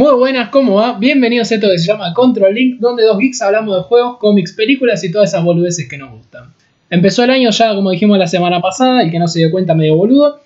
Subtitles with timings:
[0.00, 0.98] Muy buenas, ¿cómo va?
[0.98, 4.54] Bienvenidos a esto que se llama Control Link, donde dos geeks hablamos de juegos, cómics,
[4.54, 6.54] películas y todas esas boludeces que nos gustan.
[6.88, 9.74] Empezó el año ya, como dijimos la semana pasada, el que no se dio cuenta
[9.74, 10.40] medio boludo,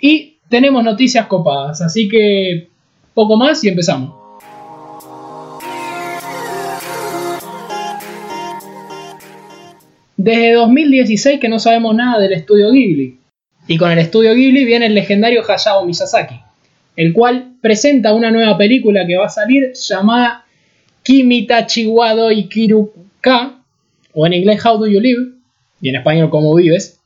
[0.00, 2.68] y tenemos noticias copadas, así que
[3.12, 4.14] poco más y empezamos.
[10.16, 13.18] Desde 2016 que no sabemos nada del estudio Ghibli,
[13.66, 16.42] y con el estudio Ghibli viene el legendario Hayao Miyazaki
[17.00, 20.44] el cual presenta una nueva película que va a salir llamada
[21.02, 23.62] Kimitachi Wado Ikiruka,
[24.12, 25.30] o en inglés How Do You Live,
[25.80, 27.00] y en español Cómo Vives,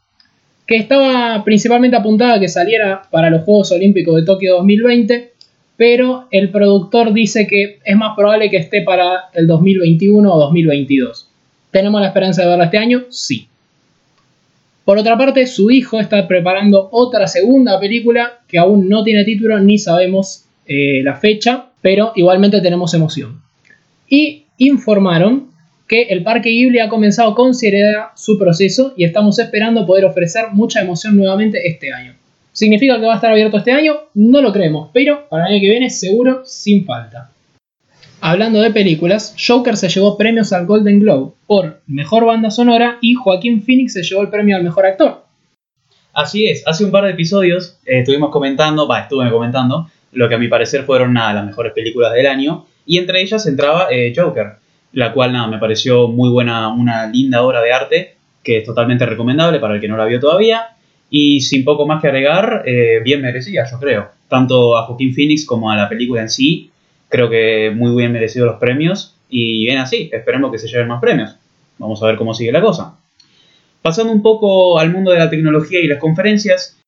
[0.67, 5.31] que estaba principalmente apuntada a que saliera para los Juegos Olímpicos de Tokio 2020,
[5.77, 11.29] pero el productor dice que es más probable que esté para el 2021 o 2022.
[11.71, 13.05] ¿Tenemos la esperanza de verla este año?
[13.11, 13.47] Sí.
[14.85, 19.59] Por otra parte, su hijo está preparando otra segunda película que aún no tiene título
[19.59, 23.41] ni sabemos eh, la fecha, pero igualmente tenemos emoción.
[24.09, 25.49] Y informaron
[25.89, 30.47] que el Parque Ghibli ha comenzado con seriedad su proceso y estamos esperando poder ofrecer
[30.53, 32.15] mucha emoción nuevamente este año.
[32.53, 33.95] ¿Significa que va a estar abierto este año?
[34.15, 37.31] No lo creemos, pero para el año que viene seguro sin falta.
[38.21, 43.15] Hablando de películas, Joker se llevó premios al Golden Globe por Mejor Banda Sonora y
[43.15, 45.25] Joaquín Phoenix se llevó el premio al Mejor Actor.
[46.15, 50.37] Así es, hace un par de episodios eh, estuvimos comentando, va, estuve comentando, lo que
[50.37, 54.13] a mi parecer fueron nada, las mejores películas del año, y entre ellas entraba eh,
[54.15, 54.53] Joker,
[54.93, 59.05] la cual nada, me pareció muy buena, una linda obra de arte, que es totalmente
[59.07, 60.69] recomendable para el que no la vio todavía,
[61.11, 65.45] y sin poco más que agregar, eh, bien merecida, yo creo, tanto a Joaquín Phoenix
[65.45, 66.71] como a la película en sí,
[67.09, 71.01] Creo que muy bien merecido los premios y bien así, esperemos que se lleven más
[71.01, 71.37] premios.
[71.79, 72.99] Vamos a ver cómo sigue la cosa.
[73.83, 76.81] Pasando un poco al mundo de la tecnología y las conferencias,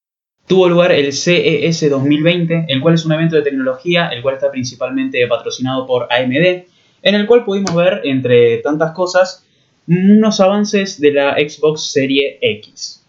[0.47, 4.51] tuvo lugar el CES 2020, el cual es un evento de tecnología, el cual está
[4.51, 6.65] principalmente patrocinado por AMD,
[7.03, 9.45] en el cual pudimos ver, entre tantas cosas,
[9.87, 13.06] unos avances de la Xbox Serie X.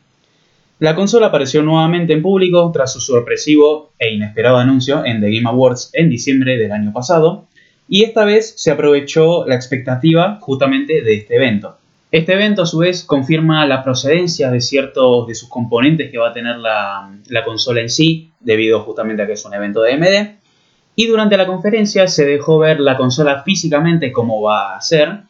[0.79, 5.49] La consola apareció nuevamente en público tras su sorpresivo e inesperado anuncio en The Game
[5.49, 7.47] Awards en diciembre del año pasado,
[7.89, 11.77] y esta vez se aprovechó la expectativa justamente de este evento.
[12.11, 16.29] Este evento a su vez confirma la procedencia de ciertos de sus componentes que va
[16.29, 19.93] a tener la, la consola en sí, debido justamente a que es un evento de
[19.93, 20.37] AMD,
[20.95, 25.21] y durante la conferencia se dejó ver la consola físicamente cómo va a ser,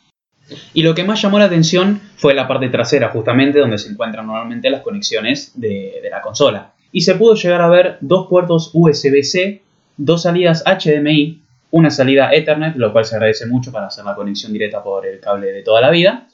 [0.74, 4.28] y lo que más llamó la atención fue la parte trasera, justamente donde se encuentran
[4.28, 6.74] normalmente las conexiones de, la consola.
[6.92, 9.62] Y se pudo llegar a ver dos puertos USB-C,
[9.98, 11.42] dos salidas HDMI,
[11.72, 15.20] una salida Ethernet, lo cual se agradece mucho para hacer la conexión directa por el
[15.20, 16.28] cable de toda la vida,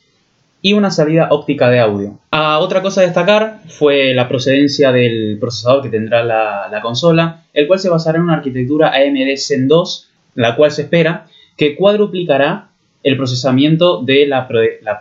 [0.61, 2.19] y una salida óptica de audio.
[2.31, 7.43] Ah, otra cosa a destacar fue la procedencia del procesador que tendrá la, la consola,
[7.53, 11.75] el cual se basará en una arquitectura AMD Zen 2, la cual se espera que
[11.75, 12.69] cuadruplicará
[13.03, 14.47] el procesamiento de la,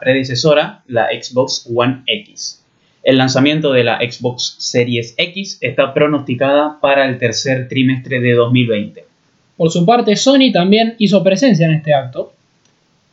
[0.01, 2.65] predecesora, la Xbox One X.
[3.03, 9.05] El lanzamiento de la Xbox Series X está pronosticada para el tercer trimestre de 2020.
[9.57, 12.33] Por su parte, Sony también hizo presencia en este acto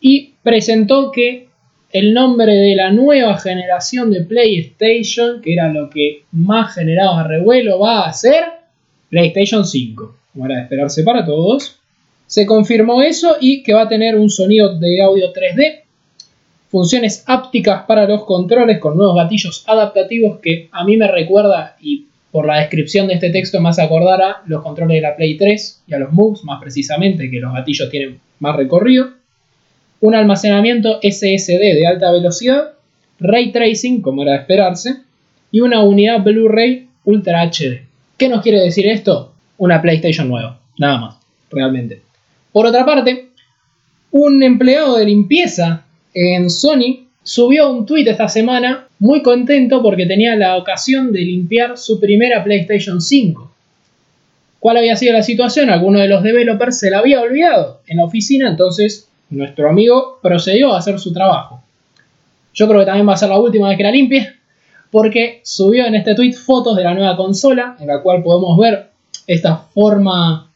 [0.02, 1.48] y presentó que
[1.92, 7.80] el nombre de la nueva generación de PlayStation, que era lo que más generaba revuelo,
[7.80, 8.44] va a ser
[9.10, 11.79] PlayStation 5, como era de esperarse para todos.
[12.30, 15.82] Se confirmó eso y que va a tener un sonido de audio 3D,
[16.70, 22.06] funciones ápticas para los controles con nuevos gatillos adaptativos que a mí me recuerda y
[22.30, 25.82] por la descripción de este texto más acordar a los controles de la Play 3
[25.88, 29.08] y a los moves más precisamente, que los gatillos tienen más recorrido.
[30.00, 32.74] Un almacenamiento SSD de alta velocidad,
[33.20, 34.98] ray tracing como era de esperarse
[35.52, 37.88] y una unidad Blu-ray Ultra HD.
[38.20, 39.34] ¿Qué nos quiere decir esto?
[39.58, 41.16] Una PlayStation nueva, nada más,
[41.50, 42.08] realmente.
[42.52, 43.30] Por otra parte,
[44.12, 50.36] un empleado de limpieza en Sony subió un tweet esta semana muy contento porque tenía
[50.36, 53.52] la ocasión de limpiar su primera PlayStation 5.
[54.60, 55.70] ¿Cuál había sido la situación?
[55.70, 60.74] Alguno de los developers se la había olvidado en la oficina, entonces nuestro amigo procedió
[60.74, 61.62] a hacer su trabajo.
[62.54, 64.28] Yo creo que también va a ser la última vez que la limpie,
[64.92, 68.90] porque subió en este tweet fotos de la nueva consola, en la cual podemos ver
[69.28, 70.49] esta forma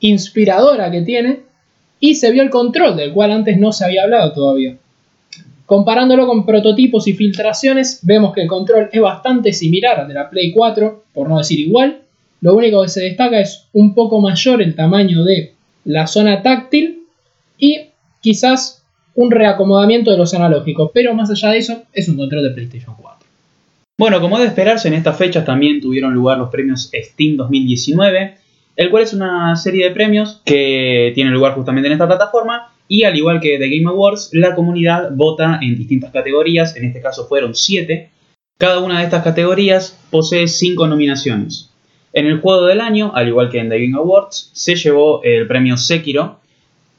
[0.00, 1.40] inspiradora que tiene
[2.00, 4.76] y se vio el control del cual antes no se había hablado todavía.
[5.64, 10.30] Comparándolo con prototipos y filtraciones, vemos que el control es bastante similar al de la
[10.30, 12.02] Play 4, por no decir igual.
[12.40, 15.54] Lo único que se destaca es un poco mayor el tamaño de
[15.84, 17.02] la zona táctil
[17.58, 17.80] y
[18.20, 18.84] quizás
[19.14, 22.94] un reacomodamiento de los analógicos, pero más allá de eso es un control de PlayStation
[23.00, 23.26] 4.
[23.98, 28.45] Bueno, como de esperarse, en estas fechas también tuvieron lugar los premios Steam 2019
[28.76, 33.04] el cual es una serie de premios que tiene lugar justamente en esta plataforma y
[33.04, 37.26] al igual que The Game Awards, la comunidad vota en distintas categorías, en este caso
[37.26, 38.10] fueron 7.
[38.58, 41.70] Cada una de estas categorías posee 5 nominaciones.
[42.12, 45.46] En el juego del año, al igual que en The Game Awards, se llevó el
[45.46, 46.38] premio Sekiro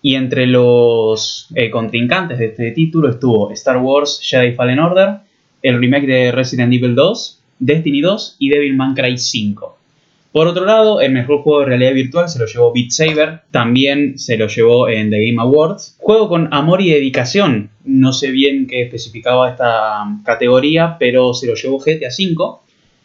[0.02, 5.20] y entre los eh, contrincantes de este título estuvo Star Wars Jedi Fallen Order,
[5.62, 9.77] el remake de Resident Evil 2, Destiny 2 y Devil May Cry 5.
[10.32, 14.20] Por otro lado, el mejor juego de realidad virtual se lo llevó Beat Saber, también
[14.20, 15.96] se lo llevó en The Game Awards.
[16.00, 21.56] Juego con amor y dedicación, no sé bien qué especificaba esta categoría, pero se lo
[21.56, 22.60] llevó GTA V.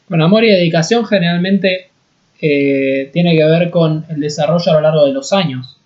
[0.09, 1.89] Con amor y dedicación generalmente
[2.41, 5.79] eh, tiene que ver con el desarrollo a lo largo de los años.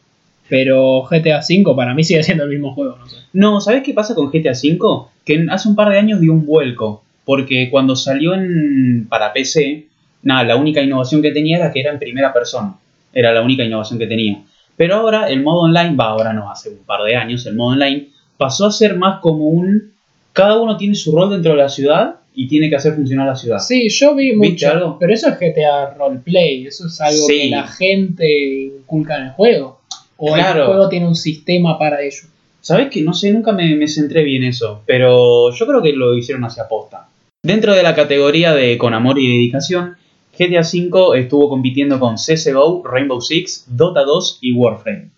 [0.48, 3.16] Pero GTA V para mí sigue siendo el mismo juego, no sé.
[3.32, 5.06] No, ¿sabes qué pasa con GTA V?
[5.24, 9.86] Que hace un par de años dio un vuelco, porque cuando salió en, para PC,
[10.22, 12.74] nada, la única innovación que tenía era que era en primera persona.
[13.12, 14.42] Era la única innovación que tenía.
[14.76, 17.70] Pero ahora el modo online, va, ahora no, hace un par de años, el modo
[17.72, 19.92] online pasó a ser más como un...
[20.32, 23.36] Cada uno tiene su rol dentro de la ciudad y tiene que hacer funcionar la
[23.36, 23.58] ciudad.
[23.58, 24.96] Sí, yo vi ¿Viste mucho, algo?
[25.00, 27.38] pero eso es GTA Roleplay, eso es algo Sí.
[27.38, 29.80] que la gente inculca en el juego.
[30.18, 30.60] O Claro.
[30.60, 32.24] el juego tiene un sistema para ello.
[32.60, 36.14] ¿Sabes que No sé, nunca me, me centré bien eso, pero yo creo que lo
[36.18, 37.06] hicieron hacia posta.
[37.42, 39.96] Dentro de la categoría de con amor y dedicación,
[40.38, 45.08] GTA V estuvo compitiendo con CSGO, Rainbow Six, Dota 2 y Warframe.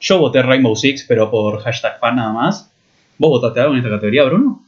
[0.00, 2.70] Yo voté Rainbow Six, pero por hashtag fan nada más.
[3.18, 4.62] ¿Vos votaste algo en esta categoría, Bruno?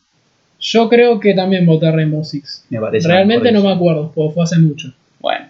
[0.61, 2.67] Yo creo que también voté Rainbow Six.
[2.70, 3.09] Me parece.
[3.09, 4.93] Realmente no me acuerdo, porque fue hace mucho.
[5.20, 5.47] Bueno,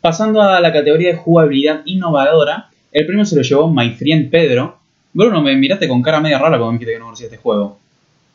[0.00, 4.78] pasando a la categoría de jugabilidad innovadora, el premio se lo llevó My Friend Pedro.
[5.14, 7.78] Bruno, me miraste con cara media rara cuando me dijiste que no conocía este juego.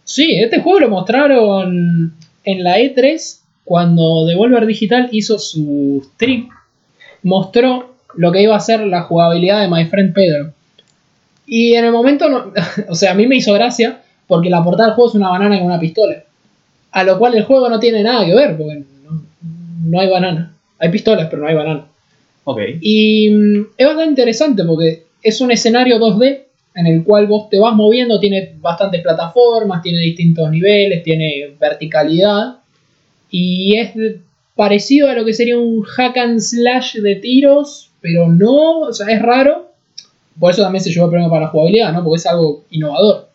[0.04, 2.14] Sí, este juego lo mostraron
[2.44, 6.48] en la E3 cuando Devolver Digital hizo su stream.
[7.24, 10.54] Mostró lo que iba a ser la jugabilidad de My Friend Pedro.
[11.46, 12.54] Y en el momento, no-
[12.90, 15.58] o sea, a mí me hizo gracia porque la portada del juego es una banana
[15.58, 16.24] con una pistola.
[16.92, 19.22] A lo cual el juego no tiene nada que ver porque no,
[19.86, 20.54] no hay banana.
[20.80, 21.86] Hay pistolas, pero no hay banana.
[22.46, 22.62] Ok.
[22.80, 26.44] Y mm, es bastante interesante porque es un escenario 2D
[26.76, 32.60] en el cual vos te vas moviendo, tiene bastantes plataformas, tiene distintos niveles, tiene verticalidad
[33.30, 33.92] y es
[34.56, 39.08] parecido a lo que sería un hack and slash de tiros, pero no, o sea,
[39.08, 39.72] es raro.
[40.40, 42.04] Por eso también se llevó el premio para la jugabilidad, ¿no?
[42.04, 43.30] Porque es algo innovador.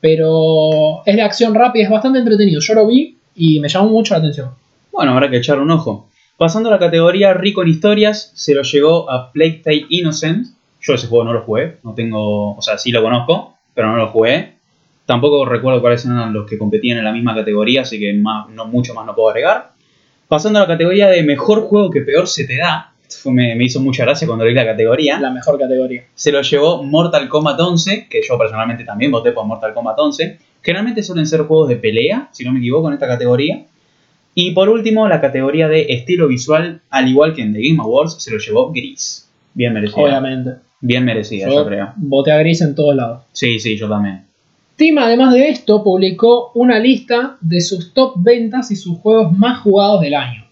[0.00, 2.60] Pero es de acción rápida, es bastante entretenido.
[2.60, 4.50] Yo lo vi y me llamó mucho la atención.
[4.92, 6.08] Bueno, habrá que echar un ojo.
[6.36, 10.46] Pasando a la categoría Rico en Historias, se lo llegó a Plague Innocent.
[10.80, 13.98] Yo ese juego no lo jugué, no tengo, o sea, sí lo conozco, pero no
[13.98, 14.54] lo jugué.
[15.10, 18.66] Tampoco recuerdo cuáles eran los que competían en la misma categoría, así que más, no,
[18.68, 19.72] mucho más no puedo agregar.
[20.28, 23.64] Pasando a la categoría de mejor juego que peor se te da, fue- me, me
[23.64, 25.18] hizo mucha gracia cuando leí la categoría.
[25.18, 26.04] La mejor categoría.
[26.14, 30.38] Se lo llevó Mortal Kombat 11, que yo personalmente también voté por Mortal Kombat 11.
[30.62, 33.64] Generalmente suelen ser juegos de pelea, si no me equivoco, en esta categoría.
[34.36, 38.22] Y por último, la categoría de estilo visual, al igual que en The Game Awards,
[38.22, 39.28] se lo llevó Gris.
[39.54, 40.00] Bien merecida.
[40.02, 40.50] Obviamente.
[40.80, 41.92] Bien merecida, yo, Yo creo.
[41.96, 43.24] voté a gris en todos lados.
[43.32, 44.22] Sí, sí, yo también.
[44.80, 49.60] Steam, además de esto, publicó una lista de sus top ventas y sus juegos más
[49.60, 50.46] jugados del año.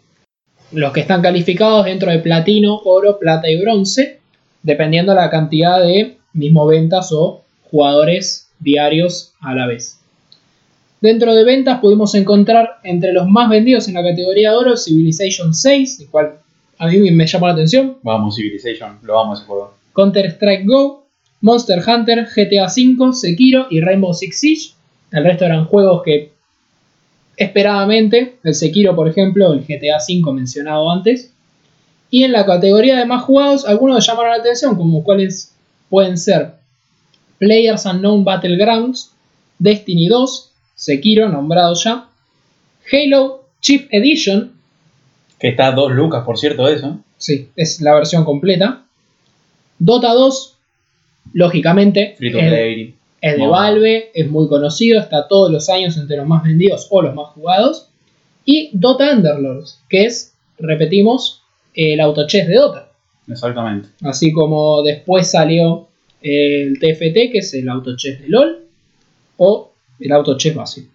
[0.71, 4.21] Los que están calificados dentro de platino, oro, plata y bronce,
[4.63, 9.99] dependiendo la cantidad de mismo ventas o jugadores diarios a la vez.
[11.01, 15.55] Dentro de ventas pudimos encontrar entre los más vendidos en la categoría de oro Civilization
[15.55, 16.35] 6, el cual
[16.77, 19.73] a mí me llamó la atención, Vamos, Civilization, lo vamos ese juego.
[19.95, 20.98] Counter-Strike Go,
[21.41, 24.71] Monster Hunter, GTA V, Sekiro y Rainbow Six Siege.
[25.11, 26.33] El resto eran juegos que
[27.37, 31.33] esperadamente, el Sekiro por ejemplo, el GTA V mencionado antes.
[32.11, 35.55] Y en la categoría de más jugados, algunos llamaron la atención, como cuáles
[35.91, 36.55] pueden ser
[37.39, 39.13] Players Unknown Battlegrounds,
[39.59, 42.09] Destiny 2, Sekiro, nombrado ya,
[42.91, 44.53] Halo Chief Edition,
[45.39, 46.99] Que está a dos lucas, por cierto, eso.
[47.19, 48.85] sí, es la versión completa,
[49.79, 50.57] Dota 2,
[51.33, 52.95] lógicamente, Free to es- play.
[53.21, 53.47] es de.
[53.47, 57.29] Valve, es muy conocido, está todos los años entre los más vendidos o los más
[57.29, 57.89] jugados.
[58.45, 61.43] Y Dota Underlords, que es, repetimos,
[61.75, 62.89] el autochess de Dota.
[63.29, 63.89] Exactamente.
[64.03, 65.89] Así como después salió
[66.23, 68.65] el TFT, que es el autochess de LOL,
[69.37, 70.91] o el autochess básico.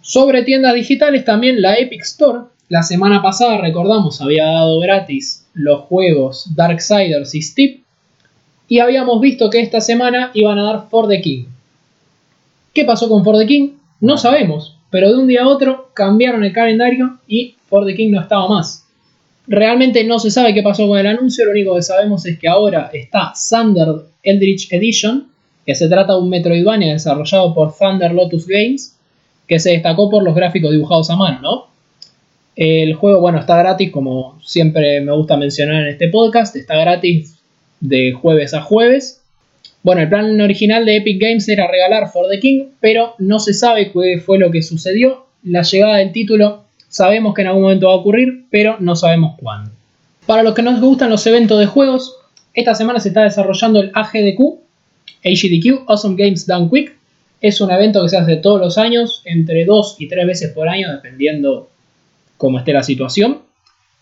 [0.00, 2.40] Sobre tiendas digitales también la Epic Store.
[2.68, 7.82] La semana pasada, recordamos, había dado gratis los juegos Darksiders y Steep.
[8.68, 11.44] Y habíamos visto que esta semana iban a dar For the King.
[12.74, 13.70] ¿Qué pasó con For the King?
[14.00, 18.10] No sabemos, pero de un día a otro cambiaron el calendario y For the King
[18.10, 18.84] no estaba más.
[19.46, 22.48] Realmente no se sabe qué pasó con el anuncio, lo único que sabemos es que
[22.48, 25.28] ahora está Thunder Eldritch Edition,
[25.64, 28.96] que se trata de un Metroidvania desarrollado por Thunder Lotus Games,
[29.46, 31.66] que se destacó por los gráficos dibujados a mano, ¿no?
[32.54, 37.37] El juego, bueno, está gratis, como siempre me gusta mencionar en este podcast, está gratis
[37.80, 39.22] de jueves a jueves.
[39.82, 43.54] Bueno, el plan original de Epic Games era regalar For the King, pero no se
[43.54, 45.26] sabe qué fue lo que sucedió.
[45.44, 49.36] La llegada del título sabemos que en algún momento va a ocurrir, pero no sabemos
[49.40, 49.70] cuándo.
[50.26, 52.16] Para los que nos gustan los eventos de juegos,
[52.54, 54.58] esta semana se está desarrollando el AGDQ,
[55.24, 56.96] AGDQ, Awesome Games Done Quick.
[57.40, 60.68] Es un evento que se hace todos los años, entre dos y tres veces por
[60.68, 61.70] año, dependiendo
[62.36, 63.47] cómo esté la situación.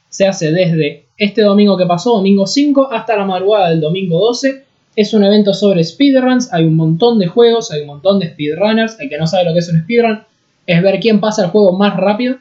[0.08, 4.64] Se hace desde este domingo que pasó, domingo 5, hasta la madrugada del domingo 12.
[4.94, 8.98] Es un evento sobre speedruns, hay un montón de juegos, hay un montón de speedrunners.
[8.98, 10.22] El que no sabe lo que es un speedrun
[10.66, 12.36] es ver quién pasa el juego más rápido,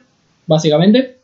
[0.46, 1.18] básicamente.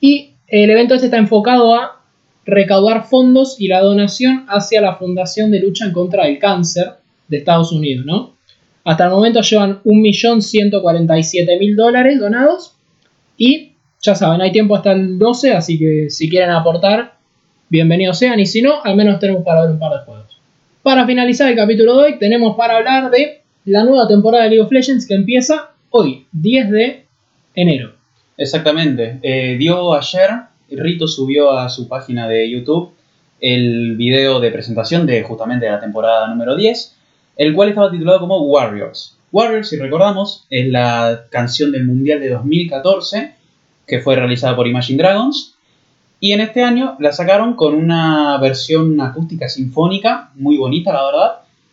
[0.00, 2.00] Y el evento este está enfocado a
[2.46, 6.94] recaudar fondos y la donación hacia la Fundación de Lucha en contra del Cáncer
[7.28, 8.34] de Estados Unidos, ¿no?
[8.84, 12.74] Hasta el momento llevan 1.147.000 dólares donados
[13.38, 13.73] y
[14.04, 17.14] ya saben, hay tiempo hasta el 12, así que si quieren aportar,
[17.70, 20.38] bienvenidos sean y si no, al menos tenemos para ver un par de juegos.
[20.82, 24.62] Para finalizar el capítulo de hoy, tenemos para hablar de la nueva temporada de League
[24.62, 27.06] of Legends que empieza hoy, 10 de
[27.54, 27.92] enero.
[28.36, 29.20] Exactamente.
[29.22, 30.30] Eh, dio ayer,
[30.70, 32.90] Rito subió a su página de YouTube
[33.40, 36.94] el video de presentación de justamente la temporada número 10,
[37.38, 39.16] el cual estaba titulado como Warriors.
[39.32, 43.43] Warriors, si recordamos, es la canción del Mundial de 2014
[43.86, 45.56] que fue realizada por Imagine Dragons.
[46.20, 51.32] Y en este año la sacaron con una versión acústica sinfónica, muy bonita la verdad,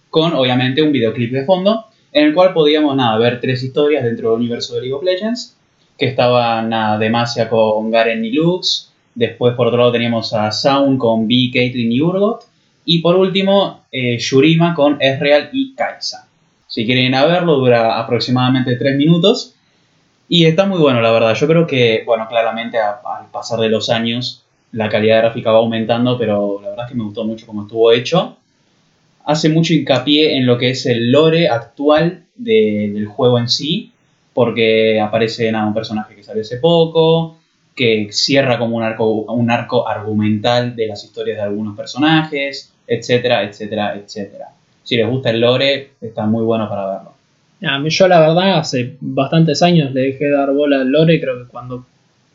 [0.10, 4.32] con obviamente un videoclip de fondo, en el cual podíamos nada, ver tres historias dentro
[4.32, 5.58] del universo de League of Legends,
[5.98, 10.98] que estaban nada, Demacia con Garen y Lux, después por otro lado teníamos a Sound
[10.98, 12.44] con B, Caitlyn y Urgot,
[12.84, 16.28] y por último eh, Shurima con Ezreal y Kaisa.
[16.68, 19.56] Si quieren ir a verlo, dura aproximadamente 3 minutos
[20.34, 21.36] y está muy bueno, la verdad.
[21.36, 26.18] Yo creo que, bueno, claramente al pasar de los años la calidad gráfica va aumentando,
[26.18, 28.38] pero la verdad es que me gustó mucho cómo estuvo hecho.
[29.26, 33.92] Hace mucho hincapié en lo que es el lore actual del juego en sí,
[34.34, 37.36] porque aparece nada, un personaje que sale hace poco,
[37.76, 43.44] que cierra como un arco, un arco argumental de las historias de algunos personajes, etcétera,
[43.44, 44.48] etcétera, etcétera.
[44.82, 47.21] Si les gusta el lore, está muy bueno para verlo.
[47.62, 51.50] Yo la verdad hace bastantes años le dejé de dar bola al lore, creo que
[51.50, 51.86] cuando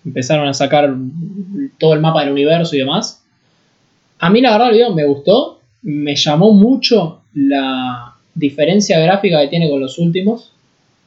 [0.05, 0.95] empezaron a sacar
[1.79, 3.25] todo el mapa del universo y demás.
[4.21, 9.49] A mí la verdad el video me gustó, me llamó mucho la diferencia gráfica que
[9.49, 10.53] tiene con los últimos,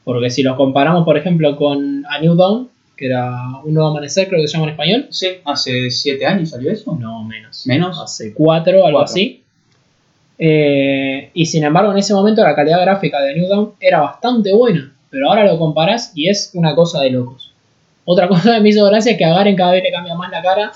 [0.04, 3.32] porque si los comparamos por ejemplo con A New Dawn, que era
[3.64, 5.06] un nuevo amanecer, creo que se llama en español.
[5.08, 6.94] Sí, hace 7 años salió eso.
[7.00, 7.66] No, menos.
[7.66, 7.98] ¿Menos?
[7.98, 9.39] Hace 4, algo así.
[10.42, 14.54] Eh, y sin embargo, en ese momento la calidad gráfica de New Dawn era bastante
[14.54, 14.92] buena.
[15.10, 17.52] Pero ahora lo comparás y es una cosa de locos.
[18.04, 20.30] Otra cosa que me hizo gracia es que a Garen cada vez le cambia más
[20.30, 20.72] la cara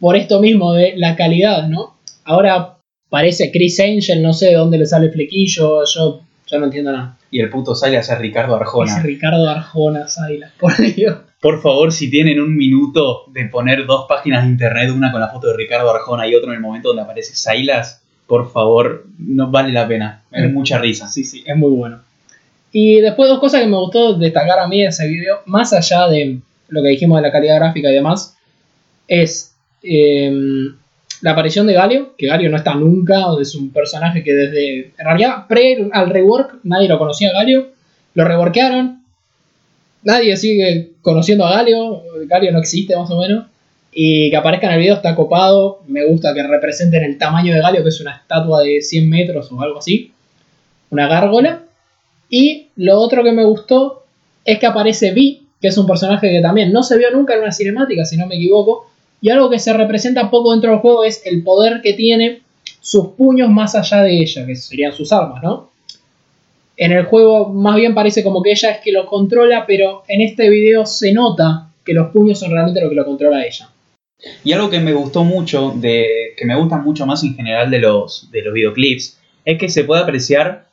[0.00, 1.94] por esto mismo de la calidad, ¿no?
[2.24, 2.78] Ahora
[3.08, 6.90] parece Chris Angel, no sé de dónde le sale el flequillo, yo ya no entiendo
[6.90, 7.16] nada.
[7.30, 8.96] Y el puto Silas es Ricardo Arjona.
[8.96, 11.18] Es Ricardo Arjona, Silas, por Dios.
[11.40, 15.28] Por favor, si tienen un minuto de poner dos páginas de internet, una con la
[15.28, 17.99] foto de Ricardo Arjona y otra en el momento donde aparece Silas,
[18.30, 20.22] por favor, no vale la pena.
[20.30, 21.08] Es mucha risa.
[21.08, 21.98] Sí, sí, es muy bueno.
[22.70, 26.06] Y después dos cosas que me gustó destacar a mí de ese video, más allá
[26.06, 28.36] de lo que dijimos de la calidad gráfica y demás,
[29.08, 30.76] es em,
[31.22, 35.04] la aparición de Galio, que Galio no está nunca, es un personaje que desde, en
[35.04, 37.70] realidad, pre al rework, nadie lo conocía a Galio,
[38.14, 39.02] lo reworkearon,
[40.04, 43.46] nadie sigue conociendo a Galio, Galio no existe más o menos,
[43.92, 45.80] y que aparezca en el video está copado.
[45.86, 49.50] Me gusta que representen el tamaño de Galio, que es una estatua de 100 metros
[49.50, 50.12] o algo así.
[50.90, 51.62] Una gárgola.
[52.28, 54.04] Y lo otro que me gustó
[54.44, 57.40] es que aparece Vi, que es un personaje que también no se vio nunca en
[57.40, 58.90] una cinemática, si no me equivoco.
[59.20, 62.42] Y algo que se representa poco dentro del juego es el poder que tiene
[62.80, 65.70] sus puños más allá de ella, que serían sus armas, ¿no?
[66.76, 70.22] En el juego más bien parece como que ella es que lo controla, pero en
[70.22, 73.68] este video se nota que los puños son realmente lo que lo controla ella.
[74.44, 77.78] Y algo que me gustó mucho, de, que me gusta mucho más en general de
[77.78, 80.66] los, de los videoclips, es que se puede apreciar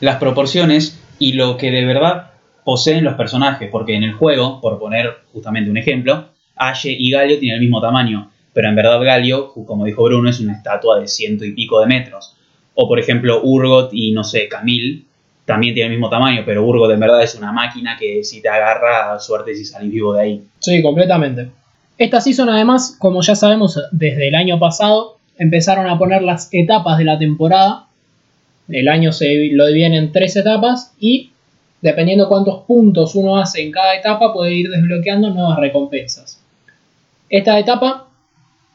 [0.00, 2.32] las proporciones y lo que de verdad
[2.64, 7.38] poseen los personajes, porque en el juego, por poner justamente un ejemplo, Ashe y Galio
[7.38, 11.08] tienen el mismo tamaño, pero en verdad Galio, como dijo Bruno, es una estatua de
[11.08, 12.36] ciento y pico de metros.
[12.74, 15.04] O por ejemplo Urgot y no sé, Camille
[15.44, 18.48] también tienen el mismo tamaño, pero Urgot en verdad es una máquina que si te
[18.48, 20.42] agarra, suerte si salís vivo de ahí.
[20.60, 21.48] Sí, completamente.
[22.02, 26.98] Esta season además, como ya sabemos desde el año pasado, empezaron a poner las etapas
[26.98, 27.86] de la temporada.
[28.68, 31.30] El año se lo dividen en tres etapas y
[31.80, 36.40] dependiendo cuántos puntos uno hace en cada etapa puede ir desbloqueando nuevas recompensas.
[37.30, 38.08] Esta etapa,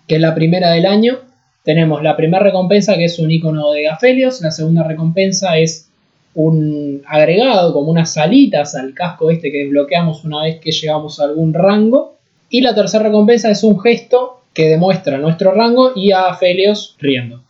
[0.08, 1.18] que es la primera del año,
[1.64, 5.90] tenemos la primera recompensa que es un icono de Gafelios, la segunda recompensa es
[6.34, 11.26] un agregado como unas salitas al casco este que desbloqueamos una vez que llegamos a
[11.26, 12.17] algún rango
[12.50, 17.44] y la tercera recompensa es un gesto que demuestra nuestro rango y a Felios riendo.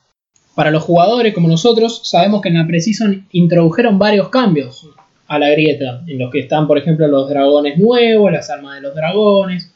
[0.55, 4.89] Para los jugadores como nosotros, sabemos que en la Precision introdujeron varios cambios
[5.27, 8.81] a la grieta, en los que están, por ejemplo, los dragones nuevos, las armas de
[8.81, 9.71] los dragones.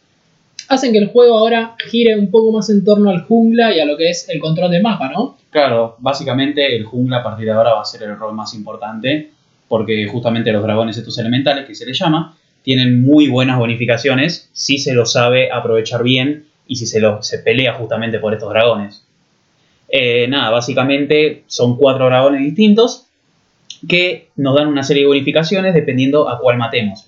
[0.70, 3.86] Hacen que el juego ahora gire un poco más en torno al jungla y a
[3.86, 5.38] lo que es el control del mapa, ¿no?
[5.50, 9.32] Claro, básicamente el jungla a partir de ahora va a ser el rol más importante,
[9.68, 14.78] porque justamente los dragones estos elementales, que se les llama, tienen muy buenas bonificaciones si
[14.78, 19.06] se lo sabe aprovechar bien y si se, lo, se pelea justamente por estos dragones.
[19.90, 23.08] Eh, nada, básicamente son cuatro dragones distintos
[23.88, 27.08] que nos dan una serie de bonificaciones dependiendo a cuál matemos.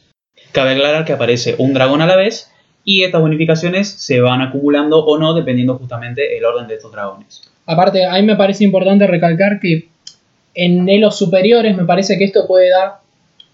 [0.52, 2.52] Cabe aclarar que aparece un dragón a la vez
[2.84, 7.42] y estas bonificaciones se van acumulando o no dependiendo justamente el orden de estos dragones.
[7.66, 9.88] Aparte, a mí me parece importante recalcar que
[10.56, 13.03] en elos superiores me parece que esto puede dar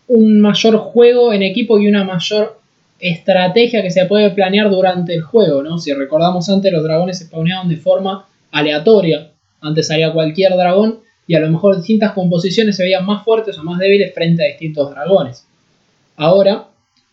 [0.10, 2.60] un mayor juego en equipo y una mayor
[3.00, 5.78] estrategia que se puede planear durante el juego, ¿no?
[5.78, 9.32] Si recordamos antes, los dragones se spawneaban de forma aleatoria.
[9.62, 13.64] Antes salía cualquier dragón y a lo mejor distintas composiciones se veían más fuertes o
[13.64, 15.46] más débiles frente a distintos dragones.
[16.18, 16.66] Ahora,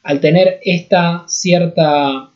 [0.03, 2.31] al tener esta cierta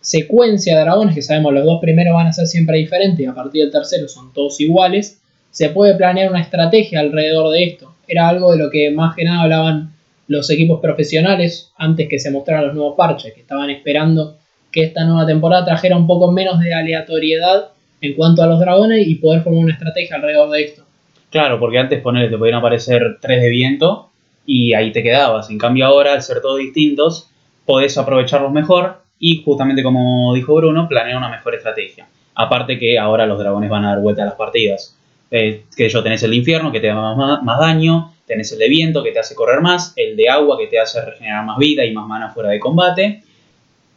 [0.00, 3.34] secuencia de dragones, que sabemos los dos primeros van a ser siempre diferentes y a
[3.34, 7.94] partir del tercero son todos iguales, se puede planear una estrategia alrededor de esto.
[8.06, 9.93] Era algo de lo que más que nada hablaban
[10.26, 14.38] los equipos profesionales antes que se mostraran los nuevos parches, que estaban esperando
[14.70, 17.68] que esta nueva temporada trajera un poco menos de aleatoriedad
[18.00, 20.82] en cuanto a los dragones y poder formar una estrategia alrededor de esto.
[21.30, 24.10] Claro, porque antes poner, te podían aparecer tres de viento
[24.46, 25.50] y ahí te quedabas.
[25.50, 27.30] En cambio ahora, al ser todos distintos,
[27.66, 32.06] podés aprovecharlos mejor y justamente como dijo Bruno, planear una mejor estrategia.
[32.34, 34.96] Aparte que ahora los dragones van a dar vuelta a las partidas.
[35.30, 39.02] Eh, que yo tenés el infierno que te da más daño, Tenés el de viento
[39.02, 41.92] que te hace correr más, el de agua que te hace regenerar más vida y
[41.92, 43.22] más mana fuera de combate,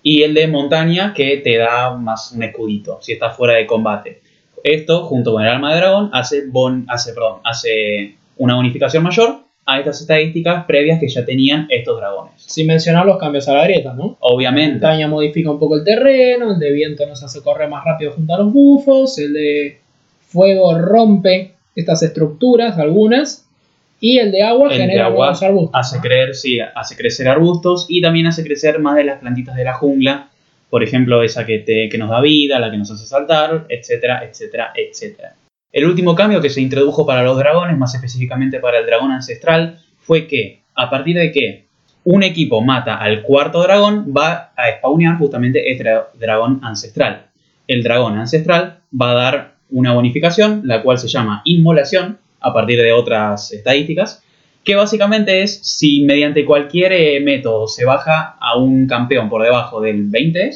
[0.04, 4.22] y el de montaña que te da más un escudito si estás fuera de combate.
[4.63, 9.48] Esto, junto con el alma de dragón, hace, bon, hace, perdón, hace una bonificación mayor
[9.66, 12.34] a estas estadísticas previas que ya tenían estos dragones.
[12.38, 14.18] Sin mencionar los cambios a la grieta, ¿no?
[14.22, 14.80] Obviamente.
[14.80, 18.13] La montaña modifica un poco el terreno, el de viento nos hace correr más rápido
[18.13, 19.80] junto a los bufos, el de
[20.22, 23.47] fuego rompe estas estructuras, algunas,
[24.00, 25.70] y el de agua genera arbustos.
[25.74, 29.64] Hace, creer, sí, hace crecer arbustos y también hace crecer más de las plantitas de
[29.64, 30.30] la jungla.
[30.70, 34.24] Por ejemplo, esa que, te, que nos da vida, la que nos hace saltar, etcétera,
[34.24, 35.36] etcétera, etcétera.
[35.72, 39.80] El último cambio que se introdujo para los dragones, más específicamente para el dragón ancestral,
[40.00, 41.68] fue que a partir de que
[42.04, 45.84] un equipo mata al cuarto dragón, va a spawnear justamente este
[46.18, 47.28] dragón ancestral.
[47.68, 52.82] El dragón ancestral va a dar una bonificación, la cual se llama inmolación, a partir
[52.82, 54.24] de otras estadísticas,
[54.64, 59.82] que básicamente es si mediante cualquier eh, método se baja a un campeón por debajo
[59.82, 60.52] del 20,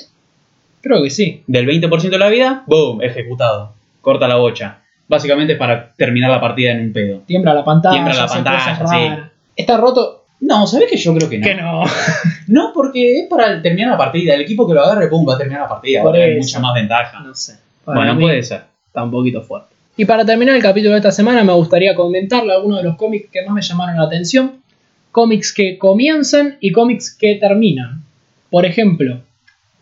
[0.82, 1.44] Creo que sí.
[1.48, 3.02] Del 20% de la vida, ¡boom!
[3.02, 3.74] Ejecutado.
[4.02, 4.80] Corta la bocha.
[5.08, 7.20] Básicamente para terminar la partida en un pedo.
[7.26, 7.94] Tiembla la pantalla.
[7.94, 9.32] Tiembla la pantalla, sí.
[9.56, 10.26] ¿Está roto?
[10.40, 11.46] No, ¿sabes que yo creo que no?
[11.46, 11.84] Que no.
[12.48, 14.34] no, porque es para terminar la partida.
[14.34, 16.04] El equipo que lo agarre, pum, va a terminar la partida.
[16.04, 17.20] Va a tener mucha más ventaja.
[17.20, 17.58] No sé.
[17.86, 18.64] bueno, puede ser.
[18.88, 19.76] Está un poquito fuerte.
[20.02, 23.30] Y para terminar el capítulo de esta semana me gustaría comentarle algunos de los cómics
[23.32, 24.54] que más me llamaron la atención.
[25.12, 28.02] Cómics que comienzan y cómics que terminan.
[28.50, 29.22] Por ejemplo,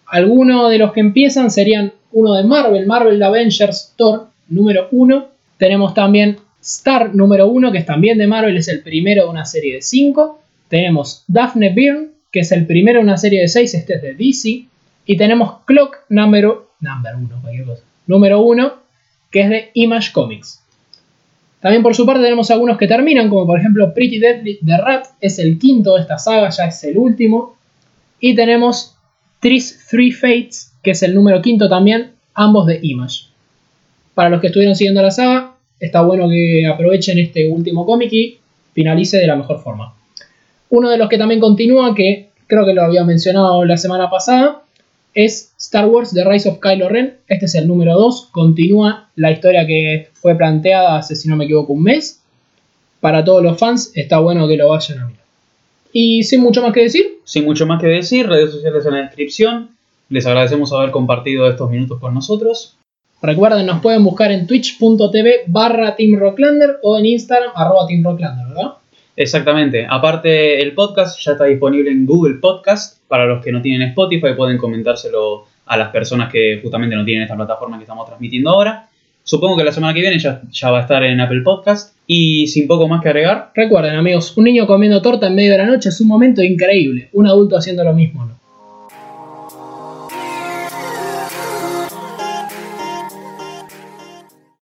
[0.06, 5.30] algunos de los que empiezan serían uno de Marvel, Marvel Avengers Thor número 1.
[5.58, 9.46] Tenemos también Star número 1, que es también de Marvel, es el primero de una
[9.46, 10.42] serie de 5.
[10.68, 14.16] Tenemos Daphne Byrne, que es el primero de una serie de 6, este es de
[14.16, 14.66] DC.
[15.06, 18.89] Y tenemos Clock número, number 1, cualquier cosa, número 1,
[19.32, 20.62] que es de Image Comics.
[21.60, 25.08] También por su parte tenemos algunos que terminan, como por ejemplo Pretty Deadly The Rat,
[25.20, 27.58] es el quinto de esta saga, ya es el último.
[28.20, 28.96] Y tenemos
[29.40, 33.26] Tris Three Fates, que es el número quinto también, ambos de Image.
[34.14, 38.40] Para los que estuvieron siguiendo la saga, está bueno que aprovechen este último cómic y
[38.74, 39.94] finalice de la mejor forma.
[40.70, 44.64] Uno de los que también continúa, que creo que lo había mencionado la semana pasada,
[45.26, 47.18] es Star Wars The Rise of Kylo Ren.
[47.28, 48.30] Este es el número 2.
[48.32, 52.22] Continúa la historia que fue planteada hace, si no me equivoco, un mes.
[53.02, 55.24] Para todos los fans, está bueno que lo vayan a mirar.
[55.92, 57.20] Y sin mucho más que decir.
[57.26, 59.72] Sin mucho más que decir, redes sociales en la descripción.
[60.08, 62.78] Les agradecemos haber compartido estos minutos con nosotros.
[63.22, 68.48] Recuerden, nos pueden buscar en twitch.tv barra Team Rocklander o en Instagram arroba Team Rocklander,
[68.48, 68.74] ¿verdad?
[69.20, 69.86] Exactamente.
[69.86, 73.06] Aparte, el podcast ya está disponible en Google Podcast.
[73.06, 77.24] Para los que no tienen Spotify, pueden comentárselo a las personas que justamente no tienen
[77.24, 78.88] esta plataforma que estamos transmitiendo ahora.
[79.22, 81.98] Supongo que la semana que viene ya, ya va a estar en Apple Podcast.
[82.08, 85.58] Y sin poco más que agregar, Recuerden, amigos, un niño comiendo torta en medio de
[85.58, 87.10] la noche es un momento increíble.
[87.12, 88.39] Un adulto haciendo lo mismo, ¿no?